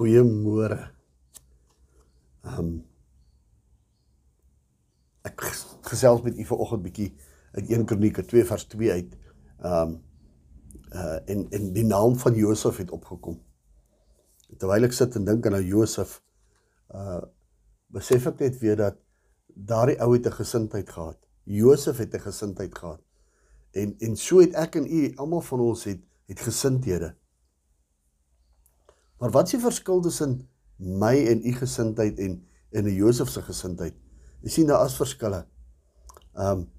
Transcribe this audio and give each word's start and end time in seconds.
Goeiemôre. 0.00 0.78
Ehm 2.48 2.60
um, 2.60 2.68
ek 5.28 5.42
gesels 5.90 6.22
met 6.24 6.38
u 6.40 6.46
vanoggend 6.48 6.86
bietjie 6.86 7.08
uit 7.52 7.68
1 7.68 7.84
Kronieke 7.90 8.24
2 8.24 8.46
vers 8.48 8.64
2 8.72 8.94
uit. 8.94 9.18
Ehm 9.58 9.92
um, 9.92 9.92
uh 10.96 11.18
en 11.34 11.44
en 11.58 11.68
die 11.76 11.84
naam 11.84 12.16
van 12.22 12.34
Josef 12.34 12.80
het 12.80 12.96
opgekom. 12.96 13.36
Terwyl 14.56 14.88
ek 14.88 14.96
sit 14.96 15.20
en 15.20 15.28
dink 15.28 15.44
aan 15.44 15.58
nou 15.58 15.62
Josef, 15.68 16.16
uh 16.96 17.20
besef 17.92 18.32
ek 18.32 18.40
net 18.40 18.56
weer 18.64 18.80
dat 18.80 18.96
daardie 19.52 20.00
ou 20.00 20.14
het 20.16 20.32
'n 20.32 20.38
gesindheid 20.40 20.88
gehad. 20.96 21.20
Josef 21.44 22.00
het 22.00 22.16
'n 22.16 22.24
gesindheid 22.24 22.72
gehad. 22.72 23.04
En 23.76 23.96
en 24.00 24.16
so 24.16 24.40
het 24.40 24.56
ek 24.56 24.80
en 24.80 24.88
u, 24.88 25.12
almal 25.16 25.44
van 25.44 25.60
ons 25.60 25.84
het 25.84 26.00
het 26.24 26.40
gesindhede. 26.40 27.19
Maar 29.20 29.30
wat 29.30 29.50
is 29.50 29.58
die 29.58 29.62
verskil 29.62 30.00
tussen 30.00 30.38
my 30.80 31.12
en 31.28 31.42
u 31.44 31.52
gesindheid 31.52 32.18
en 32.18 32.38
en 32.70 32.84
'n 32.86 32.94
Josef 32.94 33.28
se 33.28 33.42
gesindheid? 33.42 33.94
Jy 34.40 34.50
sien 34.50 34.66
daar 34.66 34.86
is 34.86 34.96
verskille. 34.96 35.46
Um 36.34 36.70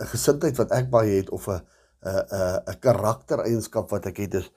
'n 0.00 0.10
gesindheid 0.12 0.56
wat 0.56 0.70
ek 0.70 0.90
baie 0.90 1.16
het 1.16 1.30
of 1.30 1.46
'n 1.48 1.60
'n 2.02 2.24
'n 2.30 2.62
'n 2.70 2.78
karaktereienskap 2.80 3.90
wat 3.90 4.06
ek 4.06 4.16
het 4.16 4.34
is 4.34 4.50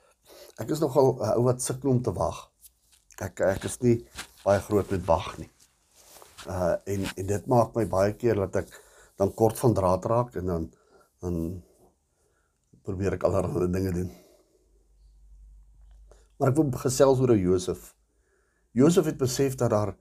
ek 0.60 0.70
is 0.70 0.80
nogal 0.80 1.16
'n 1.16 1.36
ou 1.38 1.44
wat 1.44 1.62
sukkel 1.62 1.90
om 1.90 2.02
te 2.02 2.12
wag. 2.12 2.50
Ek 3.20 3.40
ek 3.40 3.64
is 3.64 3.80
nie 3.80 4.06
baie 4.44 4.60
groot 4.60 4.90
met 4.90 5.06
wag 5.06 5.38
nie. 5.38 5.50
Uh 6.46 6.76
en 6.84 7.06
en 7.16 7.26
dit 7.26 7.46
maak 7.46 7.74
my 7.74 7.86
baie 7.86 8.12
keer 8.12 8.34
dat 8.34 8.56
ek 8.56 8.82
dan 9.16 9.34
kort 9.34 9.58
van 9.58 9.74
draad 9.74 10.04
raak 10.04 10.36
en 10.36 10.46
dan 10.46 10.72
dan 11.20 11.62
probeer 12.82 13.12
ek 13.12 13.22
allerlei 13.22 13.70
dinge 13.72 13.92
doen. 13.92 14.25
Maar 16.36 16.52
ek 16.52 16.58
wil 16.58 16.72
gesels 16.82 17.20
oor 17.20 17.36
Josef. 17.38 17.94
Josef 18.76 19.08
het 19.08 19.16
besef 19.16 19.56
dat 19.56 19.70
daar 19.70 19.96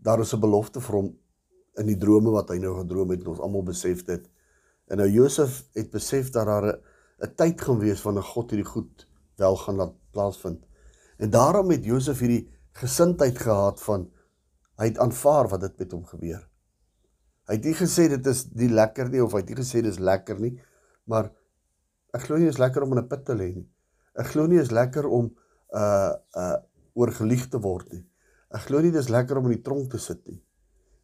daar 0.00 0.20
is 0.20 0.32
'n 0.32 0.40
belofte 0.40 0.80
vir 0.80 0.94
hom 0.96 1.18
in 1.76 1.86
die 1.86 1.96
drome 1.96 2.30
wat 2.30 2.48
hy 2.48 2.58
nou 2.58 2.74
gedroom 2.78 3.10
het 3.10 3.20
en 3.20 3.32
ons 3.32 3.40
almal 3.40 3.62
besef 3.62 4.04
dit. 4.04 4.28
En 4.88 4.96
nou 4.96 5.08
Josef 5.08 5.64
het 5.74 5.90
besef 5.90 6.30
dat 6.30 6.46
daar 6.46 6.66
'n 6.66 6.80
'n 7.24 7.34
tyd 7.36 7.60
gaan 7.60 7.78
wees 7.78 8.02
wanneer 8.02 8.22
God 8.22 8.50
hierdie 8.50 8.72
goed 8.72 9.06
wel 9.36 9.56
gaan 9.56 9.76
laat 9.76 9.94
plaasvind. 10.10 10.66
En 11.18 11.30
daarom 11.30 11.70
het 11.70 11.84
Josef 11.84 12.18
hierdie 12.18 12.48
gesindheid 12.72 13.38
gehad 13.38 13.82
van 13.82 14.10
hy 14.76 14.84
het 14.84 14.98
aanvaar 14.98 15.48
wat 15.48 15.60
dit 15.60 15.78
met 15.78 15.92
hom 15.92 16.04
gebeur. 16.04 16.48
Hy 17.46 17.54
het 17.54 17.64
nie 17.64 17.74
gesê 17.74 18.08
dit 18.08 18.26
is 18.26 18.46
nie 18.54 18.68
lekker 18.68 19.08
nie 19.10 19.22
of 19.24 19.32
hy 19.32 19.38
het 19.38 19.48
nie 19.48 19.58
gesê 19.58 19.82
dis 19.82 19.98
lekker 19.98 20.40
nie, 20.40 20.60
maar 21.04 21.32
ek 22.14 22.22
glo 22.22 22.38
nie 22.38 22.48
is 22.48 22.58
lekker 22.58 22.82
om 22.82 22.92
in 22.92 22.98
'n 23.04 23.08
put 23.08 23.24
te 23.24 23.34
lê 23.34 23.54
nie. 23.54 23.68
Ek 24.14 24.26
glo 24.26 24.46
nie 24.46 24.60
is 24.60 24.70
lekker 24.70 25.06
om 25.06 25.36
uh 25.76 26.12
uh 26.36 26.56
oorgelieg 26.94 27.46
te 27.48 27.60
word 27.62 27.92
nie. 27.92 28.02
Ek 28.50 28.66
glo 28.66 28.80
nie 28.82 28.92
dis 28.92 29.08
lekker 29.08 29.38
om 29.38 29.46
in 29.46 29.54
die 29.54 29.64
tronk 29.64 29.90
te 29.92 29.98
sit 30.02 30.20
nie. 30.26 30.40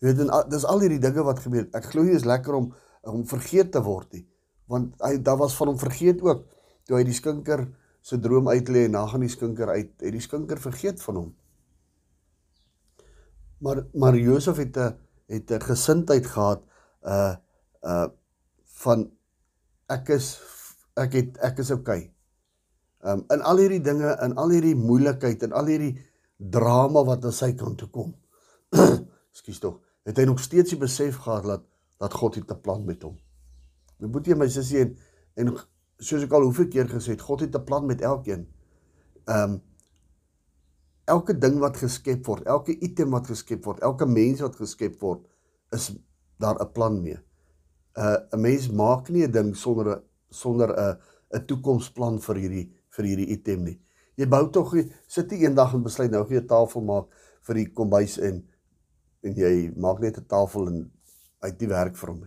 Jy 0.03 0.13
weet, 0.13 0.51
dis 0.51 0.67
al 0.69 0.83
hierdie 0.83 1.01
dinge 1.01 1.23
wat 1.25 1.41
gebeur. 1.45 1.69
Ek 1.79 1.87
glo 1.93 2.05
nie 2.05 2.17
dis 2.17 2.27
lekker 2.27 2.59
om 2.59 2.73
om 3.07 3.23
vergeet 3.31 3.71
te 3.71 3.81
word 3.87 4.13
nie. 4.17 4.25
Want 4.67 4.97
hy 5.07 5.21
daar 5.23 5.39
was 5.39 5.55
van 5.55 5.71
hom 5.71 5.79
vergeet 5.79 6.23
ook 6.27 6.43
toe 6.87 6.99
hy 6.99 7.05
die 7.07 7.15
skinker 7.15 7.63
se 8.03 8.19
droom 8.23 8.51
uitlê 8.51 8.87
en 8.87 8.97
na 8.97 9.05
gaan 9.07 9.23
die 9.23 9.31
skinker 9.31 9.71
uit. 9.71 9.93
Het 10.03 10.15
die 10.15 10.23
skinker 10.23 10.59
vergeet 10.63 11.03
van 11.07 11.21
hom. 11.21 11.31
Maar 13.63 13.85
maar 13.95 14.19
Josef 14.19 14.59
het 14.59 14.77
'n 14.77 14.99
het 15.27 15.51
'n 15.51 15.61
gesindheid 15.61 16.27
gehad 16.27 16.63
uh 17.03 17.37
uh 17.83 18.09
van 18.83 19.11
ek 19.89 20.09
is 20.09 20.41
ek 20.97 21.13
het 21.13 21.39
ek 21.39 21.59
is 21.59 21.71
okay. 21.71 22.16
Um 23.07 23.23
in 23.31 23.43
al 23.47 23.61
hierdie 23.63 23.83
dinge, 23.85 24.17
in 24.25 24.35
al 24.35 24.51
hierdie 24.51 24.75
moeilikheid 24.79 25.45
en 25.47 25.55
al 25.55 25.69
hierdie 25.71 25.95
drama 26.37 27.05
wat 27.07 27.25
aan 27.25 27.35
sy 27.35 27.53
kant 27.59 27.79
toe 27.79 27.89
kom. 27.95 28.15
Ekskuus 29.33 29.61
tog. 29.63 29.79
Het 30.07 30.19
hy 30.19 30.27
nog 30.27 30.43
steeds 30.43 30.75
die 30.75 30.81
besef 30.81 31.21
gehad 31.23 31.47
dat 31.47 31.67
dat 32.03 32.13
God 32.13 32.35
het 32.37 32.51
'n 32.51 32.61
plan 32.61 32.85
met 32.85 33.03
hom. 33.03 33.17
My 33.99 34.09
boetie 34.13 34.33
en 34.35 34.39
my 34.39 34.49
sussie 34.49 34.83
en 34.83 34.97
en 35.37 35.55
soos 35.99 36.23
ek 36.23 36.33
al 36.33 36.45
hoeveel 36.45 36.69
keer 36.69 36.89
gesê 36.91 37.15
het, 37.15 37.23
God 37.25 37.41
het 37.41 37.55
'n 37.55 37.65
plan 37.65 37.87
met 37.87 38.01
elkeen. 38.01 38.47
Um 39.25 39.63
elke 41.05 41.39
ding 41.39 41.59
wat 41.59 41.77
geskep 41.77 42.27
word, 42.27 42.43
elke 42.45 42.79
item 42.79 43.11
wat 43.11 43.27
geskep 43.27 43.65
word, 43.65 43.81
elke 43.81 44.07
mens 44.07 44.41
wat 44.41 44.57
geskep 44.57 45.01
word, 45.01 45.23
is 45.71 45.95
daar 46.39 46.59
'n 46.61 46.73
plan 46.73 47.03
mee. 47.03 47.19
Uh 47.95 48.19
'n 48.33 48.41
mens 48.41 48.69
maak 48.71 49.09
nie 49.09 49.27
'n 49.27 49.31
ding 49.31 49.57
sonder 49.57 49.97
'n 49.97 50.03
sonder 50.29 50.71
'n 50.75 50.99
'n 51.31 51.47
toekomsplan 51.47 52.21
vir 52.21 52.37
hierdie 52.37 52.76
vir 52.97 53.05
hierdie 53.11 53.29
item 53.35 53.65
nie. 53.65 53.79
Jy 54.17 54.27
bou 54.33 54.47
tog 54.51 54.73
sit 55.07 55.31
jy 55.31 55.45
eendag 55.45 55.75
en 55.75 55.85
besluit 55.85 56.11
nou 56.11 56.25
gee 56.25 56.41
'n 56.41 56.47
tafel 56.47 56.83
maak 56.83 57.07
vir 57.47 57.55
die 57.55 57.73
kombuis 57.73 58.19
en 58.19 58.45
en 59.23 59.35
jy 59.35 59.73
maak 59.77 60.01
net 60.01 60.19
'n 60.19 60.27
tafel 60.27 60.69
en 60.69 60.91
uit 61.41 61.59
die 61.59 61.69
werk 61.69 61.97
vir 61.97 62.09
hom. 62.09 62.25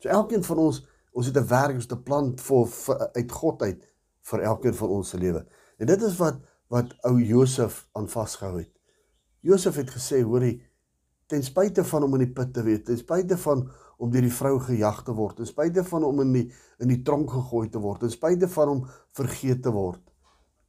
So 0.00 0.08
elkeen 0.08 0.44
van 0.44 0.58
ons, 0.58 0.86
ons 1.12 1.26
het 1.26 1.36
'n 1.36 1.46
werk, 1.46 1.74
ons 1.74 1.88
het 1.88 1.98
'n 1.98 2.02
plan 2.02 2.36
vir, 2.36 2.66
vir 2.66 3.10
uit 3.14 3.32
God 3.32 3.62
uit 3.62 3.86
vir 4.22 4.40
elkeen 4.40 4.74
van 4.74 4.88
ons 4.88 5.08
se 5.08 5.18
lewe. 5.18 5.46
En 5.78 5.86
dit 5.86 6.02
is 6.02 6.16
wat 6.16 6.40
wat 6.70 6.94
ou 7.02 7.18
Josef 7.18 7.88
aan 7.92 8.08
vasgehou 8.08 8.58
het. 8.58 8.70
Josef 9.40 9.76
het 9.76 9.90
gesê, 9.90 10.22
hoorie, 10.22 10.62
ten 11.26 11.42
spyte 11.42 11.84
van 11.84 12.02
om 12.02 12.14
in 12.14 12.26
die 12.26 12.32
put 12.32 12.52
te 12.54 12.62
wees, 12.62 12.84
ten 12.84 12.98
spyte 12.98 13.38
van 13.38 13.64
om 14.00 14.10
deur 14.10 14.24
die 14.24 14.32
vrou 14.32 14.54
gejag 14.64 15.02
te 15.04 15.14
word, 15.16 15.36
ten 15.36 15.48
spyte 15.48 15.84
van 15.84 16.04
om 16.08 16.22
in 16.24 16.32
die 16.32 16.46
in 16.80 16.88
die 16.88 17.02
tronk 17.04 17.30
gegooi 17.34 17.68
te 17.68 17.80
word, 17.82 18.00
ten 18.00 18.12
spyte 18.12 18.48
van 18.48 18.72
om 18.72 18.86
vergeet 19.16 19.60
te 19.62 19.72
word. 19.74 20.00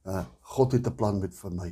Uh 0.04 0.24
God 0.56 0.72
het 0.76 0.86
'n 0.86 0.96
plan 0.96 1.20
met 1.20 1.34
vir 1.34 1.50
my. 1.50 1.70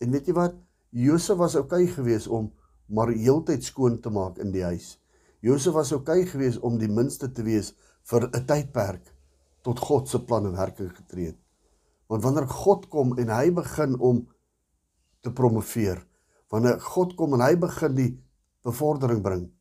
En 0.00 0.10
weet 0.10 0.26
jy 0.26 0.34
wat? 0.34 0.54
Josef 0.90 1.38
was 1.38 1.56
oukei 1.56 1.84
okay 1.84 1.94
geweest 1.94 2.28
om 2.28 2.52
maar 2.86 3.08
heeltyd 3.08 3.64
skoon 3.64 4.00
te 4.00 4.10
maak 4.10 4.38
in 4.38 4.52
die 4.52 4.62
huis. 4.62 4.98
Josef 5.40 5.72
was 5.72 5.92
oukei 5.92 6.20
okay 6.20 6.30
geweest 6.30 6.60
om 6.60 6.78
die 6.78 6.88
minste 6.88 7.32
te 7.32 7.42
wees 7.42 7.74
vir 8.02 8.28
'n 8.28 8.46
tydperk 8.46 9.14
tot 9.62 9.80
God 9.80 10.08
se 10.08 10.20
plan 10.24 10.46
in 10.46 10.56
werking 10.56 10.92
getree 10.96 11.26
het. 11.26 11.40
Want 12.08 12.22
wanneer 12.22 12.48
God 12.48 12.88
kom 12.88 13.16
en 13.18 13.28
hy 13.28 13.50
begin 13.50 13.98
om 13.98 14.28
te 15.20 15.32
promoveer, 15.32 16.06
wanneer 16.50 16.80
God 16.80 17.14
kom 17.16 17.32
en 17.34 17.40
hy 17.40 17.56
begin 17.56 17.94
die 17.94 18.10
bevordering 18.62 19.22
bring, 19.22 19.53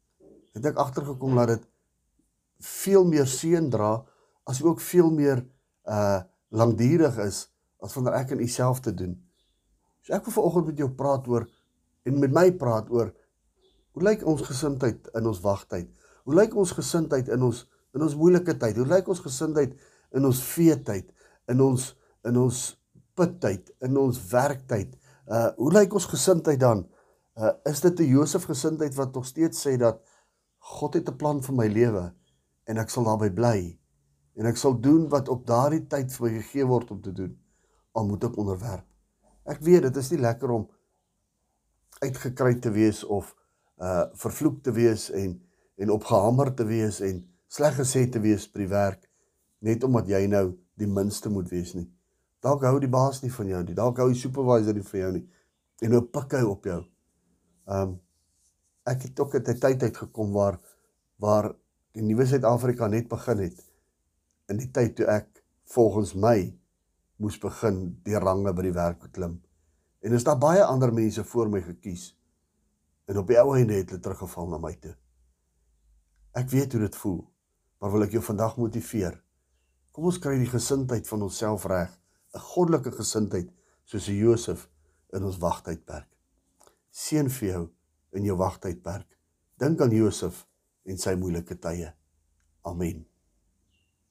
het 0.54 0.66
ek 0.70 0.80
agtergekom 0.82 1.36
dat 1.36 1.56
dit 1.56 1.66
veel 2.64 3.06
meer 3.06 3.28
seën 3.28 3.70
dra 3.70 3.98
as 4.50 4.62
ook 4.64 4.82
veel 4.82 5.12
meer 5.12 5.44
uh 5.90 6.22
lankdurig 6.54 7.16
is 7.18 7.48
as 7.82 7.96
wanneer 7.98 8.14
ek 8.20 8.36
en 8.36 8.42
u 8.44 8.48
self 8.48 8.78
te 8.86 8.92
doen. 8.94 9.16
So 10.06 10.14
ek 10.14 10.28
wil 10.28 10.36
vanoggend 10.36 10.68
met 10.70 10.82
jou 10.84 10.90
praat 10.94 11.26
oor 11.32 11.48
en 12.06 12.20
met 12.22 12.36
my 12.36 12.52
praat 12.62 12.92
oor 12.94 13.10
hoe 13.94 14.04
lyk 14.06 14.22
ons 14.30 14.44
gesindheid 14.46 15.10
in 15.18 15.30
ons 15.30 15.42
wagtyd? 15.42 15.90
Hoe 16.28 16.36
lyk 16.38 16.54
ons 16.58 16.76
gesindheid 16.78 17.32
in 17.34 17.42
ons 17.46 17.64
in 17.94 18.06
ons 18.06 18.16
moeilike 18.18 18.54
tyd? 18.62 18.78
Hoe 18.78 18.90
lyk 18.90 19.10
ons 19.10 19.22
gesindheid 19.22 19.74
in 20.14 20.26
ons 20.30 20.40
feetyd, 20.46 21.10
in 21.50 21.62
ons 21.62 21.90
in 22.30 22.38
ons 22.40 22.62
pittyd, 23.18 23.74
in 23.86 23.98
ons 23.98 24.22
werktyd? 24.32 24.94
Uh 25.26 25.50
hoe 25.58 25.74
lyk 25.74 25.98
ons 25.98 26.10
gesindheid 26.14 26.62
dan? 26.62 26.86
Uh 27.34 27.54
is 27.70 27.82
dit 27.82 28.00
'n 28.00 28.14
Josef 28.14 28.46
gesindheid 28.46 28.94
wat 28.96 29.14
nog 29.14 29.26
steeds 29.26 29.66
sê 29.66 29.78
dat 29.78 30.02
God 30.64 30.94
het 30.94 31.10
'n 31.10 31.18
plan 31.18 31.42
vir 31.44 31.56
my 31.56 31.68
lewe 31.68 32.14
en 32.68 32.78
ek 32.78 32.90
sal 32.90 33.04
daarby 33.04 33.30
bly 33.30 33.80
en 34.36 34.46
ek 34.46 34.58
sal 34.58 34.80
doen 34.80 35.10
wat 35.10 35.30
op 35.30 35.46
daardie 35.48 35.86
tyd 35.88 36.12
vir 36.12 36.26
my 36.26 36.32
gegee 36.42 36.66
word 36.66 36.92
om 36.92 37.02
te 37.02 37.12
doen 37.12 37.38
al 37.94 38.08
moet 38.08 38.24
ek 38.24 38.38
onderwerp. 38.38 38.86
Ek 39.46 39.60
weet 39.60 39.82
dit 39.82 39.98
is 39.98 40.12
nie 40.12 40.20
lekker 40.20 40.50
om 40.50 40.70
uitgekry 42.02 42.56
te 42.60 42.72
wees 42.72 43.04
of 43.04 43.36
uh 43.82 44.06
vervloek 44.14 44.64
te 44.64 44.72
wees 44.72 45.10
en 45.12 45.42
en 45.76 45.90
opgehamer 45.90 46.54
te 46.56 46.66
wees 46.66 47.02
en 47.02 47.24
sleg 47.48 47.76
gesê 47.78 48.06
te 48.10 48.22
wees 48.22 48.48
by 48.52 48.64
die 48.64 48.72
werk 48.72 49.10
net 49.60 49.84
omdat 49.84 50.08
jy 50.08 50.26
nou 50.28 50.46
die 50.80 50.88
minste 50.88 51.30
moet 51.30 51.50
wees 51.50 51.74
nie. 51.78 51.88
Dalk 52.44 52.64
hou 52.68 52.80
die 52.80 52.92
baas 52.92 53.22
nie 53.24 53.32
van 53.32 53.48
jou 53.48 53.62
nie. 53.64 53.76
Dalk 53.78 54.00
hou 54.02 54.10
die 54.12 54.20
supervisor 54.20 54.76
nie 54.76 54.84
van 54.84 55.00
jou 55.00 55.12
nie. 55.18 55.24
En 55.84 55.94
nou 55.96 56.02
pik 56.02 56.36
hy 56.38 56.42
op 56.48 56.66
jou. 56.68 56.82
Um 57.68 58.00
ek 58.86 59.08
het 59.08 59.20
ook 59.20 59.36
'n 59.36 59.44
tyd 59.44 59.84
uitgekom 59.84 60.32
waar 60.32 60.60
waar 61.18 61.56
die 61.92 62.02
nuwe 62.02 62.26
Suid-Afrika 62.26 62.88
net 62.88 63.08
begin 63.08 63.38
het 63.38 63.60
in 64.50 64.58
die 64.58 64.72
tyd 64.72 64.96
toe 64.96 65.06
ek 65.06 65.44
volgens 65.74 66.14
my 66.14 66.54
moes 67.18 67.38
begin 67.40 68.02
die 68.04 68.20
range 68.20 68.54
by 68.54 68.66
die 68.66 68.76
werk 68.76 69.06
klim. 69.16 69.38
En 70.04 70.14
is 70.14 70.26
daar 70.28 70.40
baie 70.40 70.64
ander 70.64 70.94
mense 70.94 71.24
voor 71.24 71.50
my 71.50 71.62
gekies. 71.62 72.12
En 73.08 73.18
op 73.18 73.28
die 73.28 73.40
ou 73.40 73.56
einde 73.56 73.74
het 73.74 73.90
hulle 73.90 74.02
teruggeval 74.02 74.50
na 74.52 74.58
my 74.58 74.74
toe. 74.84 74.96
Ek 76.36 76.50
weet 76.50 76.74
hoe 76.74 76.82
dit 76.82 76.96
voel, 76.96 77.22
maar 77.80 77.92
wil 77.92 78.04
ek 78.04 78.16
jou 78.18 78.24
vandag 78.24 78.58
motiveer. 78.58 79.16
Kom 79.92 80.10
ons 80.10 80.20
kry 80.20 80.36
die 80.42 80.50
gesindheid 80.50 81.08
van 81.08 81.22
onsself 81.22 81.68
reg, 81.70 81.92
'n 82.34 82.40
goddelike 82.40 82.92
gesindheid 82.92 83.52
soos 83.86 84.08
Josef 84.08 84.68
in 85.14 85.24
ons 85.24 85.38
wagtydperk. 85.38 86.10
Seën 86.92 87.30
vir 87.30 87.50
jou 87.50 87.64
in 88.18 88.28
jou 88.28 88.38
wagtydperk. 88.40 89.18
Dink 89.60 89.82
aan 89.82 89.94
Josef 89.96 90.44
en 90.86 91.00
sy 91.00 91.16
moeilike 91.20 91.58
tye. 91.62 91.94
Amen. 92.68 93.06